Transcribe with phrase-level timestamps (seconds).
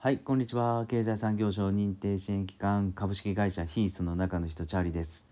[0.00, 0.86] はい、こんにちは。
[0.86, 5.26] 経済産業省認定支援機関株式会社ヒースの中の人チャーリーです。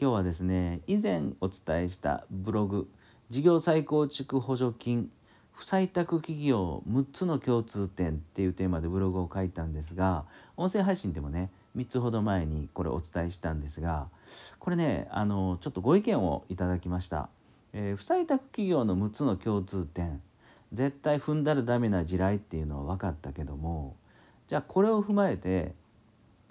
[0.00, 2.88] 今日はですね、以前お伝えしたブログ
[3.30, 5.10] 事業再構築補助金
[5.50, 10.24] 不採択企業6つの共通点っていうテーマでブログを書いたんですが、
[10.56, 14.06] 音声配信でもね、3つほど前にこれお伝えしたんですが、
[14.60, 17.28] これね、あのちょっとご意見をいただきました。
[17.72, 20.22] えー、不採択企業の6つの共通点
[20.72, 23.96] 絶対踏んだらダメな地雷っていうのは分かったけども
[24.48, 25.74] じゃあこれを踏まえて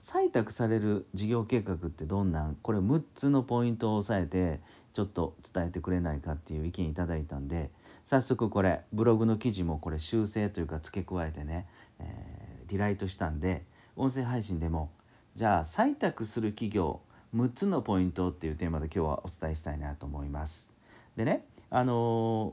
[0.01, 2.57] 採択される事業計画ってどんなん？
[2.61, 4.59] これ6つのポイントを押さえて
[4.93, 7.69] ちょっと伝えてくれないかっていう意見いただいたんで
[8.05, 11.67] 早速これブログの記事もこれ修正というか付け加えてね、
[11.99, 13.63] えー、リライトしたんで
[13.95, 14.91] 音声配信でも
[15.35, 17.01] じゃあ採択する企業
[17.35, 20.71] 6つのポイントっていうテーマで今日はお伝えしたいなと思います。
[21.15, 22.51] でねあのー、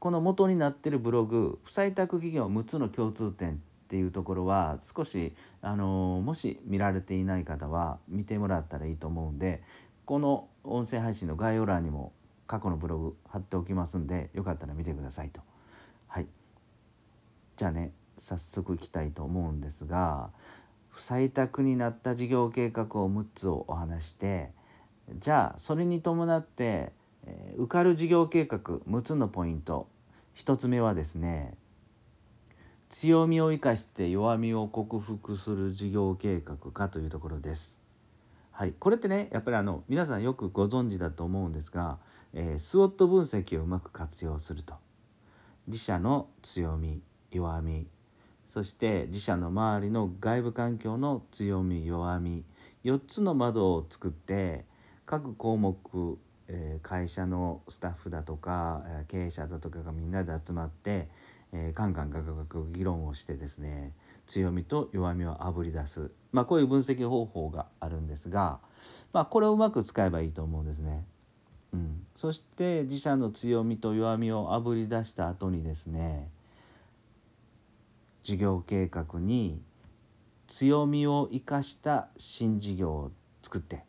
[0.00, 3.62] この元になってるブログ不採択企業6つの共通点
[3.94, 9.62] っていうところは少しあのもし見られていない方は見てもらったらいいと思うんで
[10.04, 12.12] この音声配信の概要欄にも
[12.48, 15.42] 過去のブログ貼っておきますんでよかったら見てくださいと。
[16.08, 16.26] はい
[17.56, 20.30] じゃあね早速いきたいと思うんですが
[20.90, 24.50] 不採択になった事業計画を6つをお話して
[25.20, 26.90] じゃあそれに伴って、
[27.26, 29.86] えー、受かる事業計画6つのポイント
[30.34, 31.54] 1つ目はですね
[32.88, 37.82] 強みを生かして弱みを克服する事業計画かというところです。
[38.52, 41.98] はい、これってねやっぱりあの皆さんよくご存知だと思うんですが、
[42.32, 44.74] えー、スウォット分析をうまく活用すると。
[45.66, 47.88] 自社の強み弱み。
[48.46, 52.44] そして自社の周りの外部環境の強み弱み。
[52.84, 54.66] 4つの窓を作って
[55.06, 61.08] 各項目、えー、会社のスタッフだとか経営者だとかがみんなで集まって
[61.56, 63.92] えー、ガンガンガンガン議論をしてですね
[64.26, 68.58] 強みと弱みをあぶり出す、まあ、こういう分析方法があるんですが、
[69.12, 71.06] まあ、これをうまく使えばいいと思うんですね。
[71.72, 76.28] うん、そして自社の強みと弱みをあぶり出した後にですね
[78.22, 79.60] 事業計画に
[80.46, 83.12] 強みを生かした新事業を
[83.42, 83.84] 作って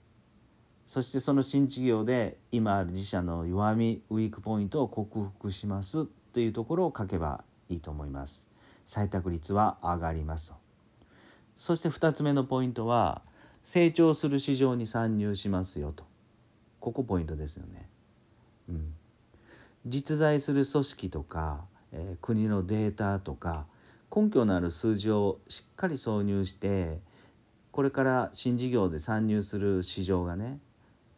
[0.88, 8.48] そしてその新事業で今ある自社の弱みウィークポイントを克服しますというところを書けばいいと思います。
[8.88, 10.54] 採択率は上がります。
[11.58, 13.22] そして2つ目のポイントは
[13.62, 16.04] 成長する市場に参入しますよと。
[16.80, 17.90] ここポイントですよね。
[18.70, 18.94] うん、
[19.86, 23.66] 実在する組織とか、えー、国のデータとか
[24.16, 27.00] 根拠のある数字をしっかり挿入して
[27.72, 30.60] これから新事業で参入する市場がね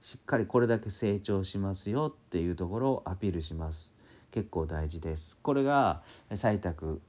[0.01, 3.93] しっかりこれだけ成長しますよっていうところをアピールします。
[4.31, 5.37] 結構大事です。
[5.41, 6.01] これが
[6.31, 7.01] 採択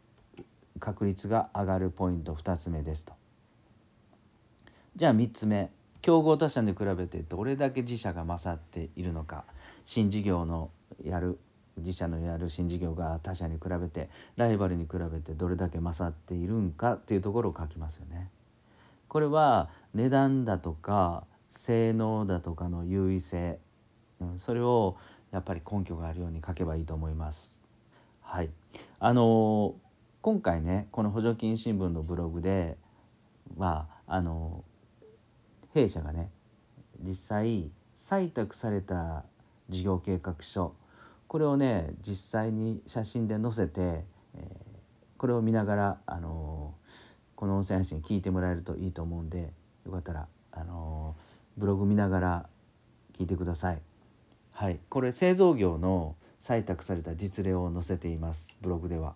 [0.78, 3.14] 確率が上がるポイント2つ目ですと。
[4.96, 5.70] じゃあ3つ目
[6.00, 9.44] 競合他社に比べてどれだけ自社が勝っているのか
[9.84, 10.70] 新事業の
[11.04, 11.38] やる
[11.76, 18.30] 自社のやる新事業が他社に比べてライバルに比べてどれだけ勝っているんかっていうところを書きますよね。
[19.08, 23.58] これは値段だとか性能だとかの優位性、
[24.20, 24.96] うん、それを
[25.30, 27.62] やっぱり根拠があるように書けばいいと思います。
[28.20, 28.50] はい、
[28.98, 29.74] あの
[30.20, 32.76] 今回ねこの補助金新聞のブログで
[33.56, 34.64] はあの
[35.72, 36.30] 弊社がね
[37.00, 39.24] 実際採択された
[39.68, 40.74] 事業計画書
[41.26, 44.44] これをね実際に写真で載せて、えー、
[45.16, 46.74] これを見ながらあの
[47.34, 49.52] この音声配信聞いてもらえるといいと思うんで
[49.86, 51.16] よかったらあの
[51.56, 52.46] ブログ見ながら
[53.18, 53.87] 聞いてください。
[54.58, 59.14] はい、これ製造業の採択された実例を載せていますブログでは。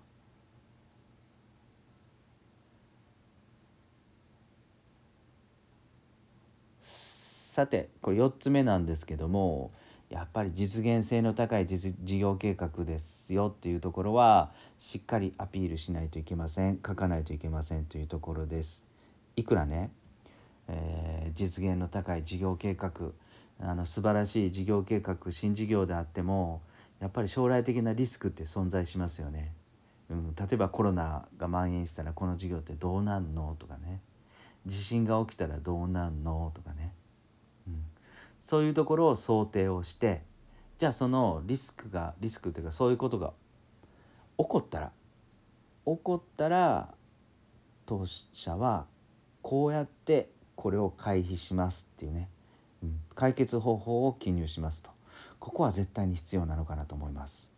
[6.81, 9.73] さてこれ4つ目なんですけども
[10.11, 18.85] やっぱり実現性の高い事業計画ですよっていうところはしっかりアピールしないといけません書かないといけませんというところです。
[19.35, 19.91] いくらね、
[20.69, 22.93] えー、実現の高い事業計画
[23.61, 26.63] あの素晴らしい事業計画新事業であっても
[27.01, 29.53] やっぱり将来的なリスクって存在しますよね。
[30.11, 34.01] うん、例えばコロナが蔓延したらこの事業ってどうなんのとかね。
[34.67, 36.93] 地震が起きたらどうなんのとかね、
[37.67, 37.83] うん、
[38.39, 40.23] そういうところを想定をして
[40.79, 43.33] じゃあそのリスクがリスクっていうかそういうことが
[44.39, 44.93] 起こったら
[45.85, 46.95] 起こったら
[47.87, 48.87] 当社は
[49.43, 52.29] こうやってこれを回避しますっていうね。
[53.15, 54.91] 解決方法を記入しますと
[55.39, 57.53] ここは絶対に必要なのかなと思います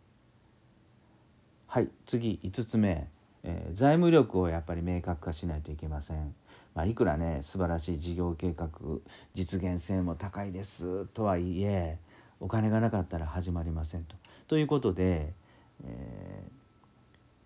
[1.67, 3.09] はい次5つ目
[3.47, 6.33] えー、財務力をやっぱり明確化しないといけません。
[6.73, 8.69] まあ、いくらね素晴らしい事業計画
[9.33, 11.99] 実現性も高いですとはいえ
[12.41, 14.15] お金がなかったら始まりませんと。
[14.47, 15.31] ということで、
[15.83, 16.49] えー、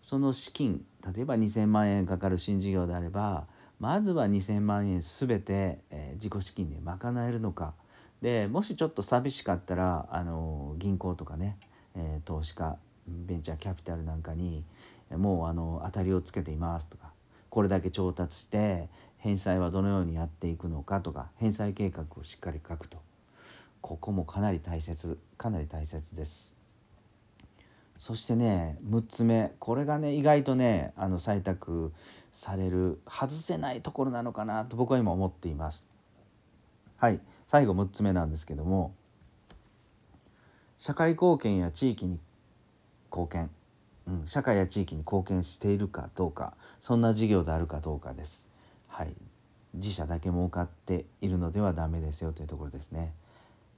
[0.02, 0.84] その資金
[1.14, 3.46] 例えば2,000万円かかる新事業であれば
[3.80, 7.74] まずは2,000万円全て、えー、自己資金で賄えるのか
[8.22, 11.58] でもしちょっと寂しかったらあの銀行とかね、
[11.96, 12.78] えー、投資家
[13.08, 14.64] ベンチャーキャピタルなんかに
[15.12, 17.12] もうあの当たりをつけていますとか
[17.50, 22.98] これだけ調達して返済はどのようにやっていくのかとか返済計画をしっかり書くと
[23.82, 26.59] ここもかなり大切かなり大切です。
[28.00, 29.54] そしてね6つ目。
[29.60, 31.92] これがね意外とねあの採択
[32.32, 35.90] される外せないところなのかなと僕は今思っています。
[36.98, 37.20] はい。
[37.48, 38.94] 最後6つ目なんですけども。
[40.80, 42.20] 社会貢献や地域に
[43.12, 43.50] 貢献。
[44.08, 46.54] うん、社会や地域に貢献しているかどうか。
[46.80, 48.50] そんな事業であるかどうかです。
[48.88, 49.14] はい、
[49.74, 53.14] 自社だけ儲かっているのではダメですよというところですね。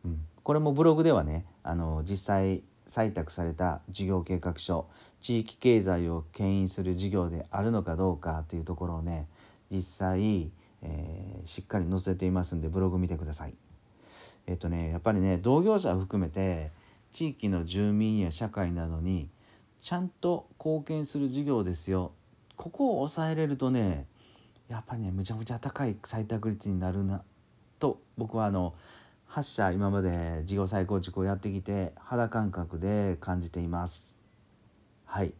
[0.06, 4.88] うん、これもブログではねあの実際採択された事業計画書
[5.22, 9.28] 地域経済を牽引する事業であるのかどうかというところをね
[9.70, 10.52] 実際、
[10.82, 13.54] えー、しっかり載せていますんでブログ見てください。
[14.48, 16.72] えっとねやっぱりね同業者を含めて
[17.12, 19.30] 地域の住民や社会などに
[19.80, 22.12] ちゃんと貢献する事業ですよ
[22.56, 24.06] ここを抑えれるとね
[24.70, 27.24] やっぱりねむちゃむちゃ高い採択率になるな
[27.80, 28.74] と僕はあの
[29.34, 34.20] 8社今まで事業再構築をやってきて肌感覚で感じています。
[35.06, 35.34] はい。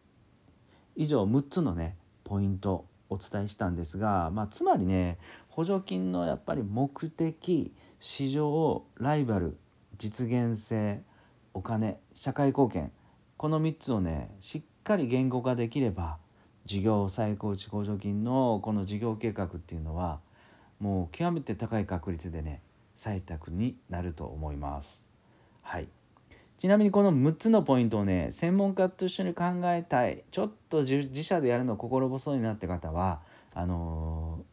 [0.96, 5.18] 以上6つのねポイントお伝えしたんですが、まあ、つまりね
[5.50, 9.58] 補助金のやっぱり目的市場ライバル
[9.98, 11.02] 実現性
[11.52, 12.92] お金社会貢献
[13.36, 16.16] この3つをねしっかり言語化できれば
[16.64, 20.20] 事業再構築補助金のこの事業計画っていうのは
[20.80, 22.62] もう極めて高い確率でね
[22.96, 25.06] 採択になると思います。
[25.62, 25.88] はい
[26.58, 33.20] ちなみにこの6つのポイントをね専門家と一緒に考えたいちょっと自社でやるの心細いなって方は
[33.52, 34.44] あの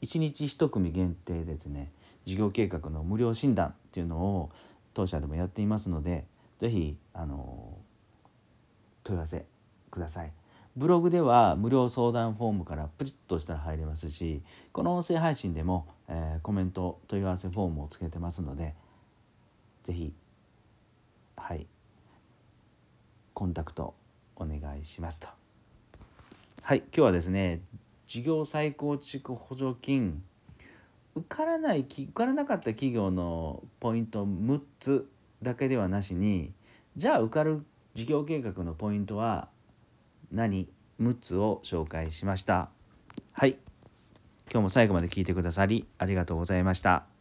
[0.00, 1.90] ー、1日1組限定でですね
[2.24, 4.50] 事業計画の無料診断っていうのを
[4.94, 6.24] 当社でもやっていますので
[6.58, 7.86] 是非あのー
[9.06, 9.44] 問い合わせ
[9.90, 10.32] ください。
[10.76, 14.42] ブログでは無料相談フォームからプチッとしたら入れますし
[14.72, 18.74] この音声配信でも、えー、コメント問い合わせフォームをつけてますので
[19.84, 20.12] 是非
[21.36, 21.66] はい
[23.32, 23.94] コンタクト
[24.36, 25.28] お願いしますと。
[26.62, 27.60] はい今日はですね
[28.06, 30.22] 事業再構築補助金
[31.14, 35.08] 受からない受からなかった企業のポイント6つ
[35.42, 36.52] だけではなしに
[36.96, 37.64] じゃあ受かる
[37.94, 39.48] 事業計画のポイントは
[40.32, 40.68] 何
[41.00, 42.70] 6つを紹介しました。
[43.32, 43.58] はい。
[44.50, 47.15] 今日も最後まで聞いてくださりありがとうございました。